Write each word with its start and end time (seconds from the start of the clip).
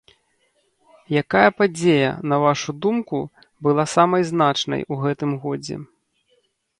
Якая 1.21 1.49
падзея, 1.59 2.07
на 2.31 2.39
вашу 2.45 2.71
думку, 2.85 3.19
была 3.67 3.85
самай 3.95 4.25
значнай 4.31 4.81
у 4.97 4.97
гэтым 5.03 5.31
годзе? 5.45 5.77